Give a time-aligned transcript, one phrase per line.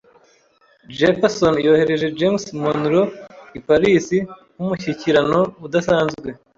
[0.97, 3.07] Jefferson yohereje James Monroe
[3.57, 4.05] i Paris
[4.55, 6.29] nk'umushyikirano udasanzwe.